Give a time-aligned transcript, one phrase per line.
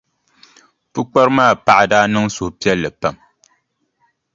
[0.91, 3.15] Pukpara maa paɣa daa niŋ suhupiɛlli pam.